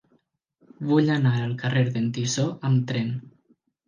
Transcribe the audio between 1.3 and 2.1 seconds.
al carrer d'en